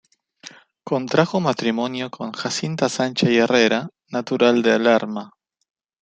Contrajo 0.83 1.39
matrimonio 1.39 2.09
con 2.09 2.31
Jacinta 2.31 2.89
Sancha 2.89 3.29
y 3.29 3.37
Herrera, 3.37 3.87
natural 4.09 4.63
de 4.63 4.79
Lerma. 4.79 5.31